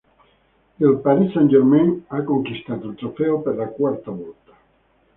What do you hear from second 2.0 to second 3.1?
ha conquistato il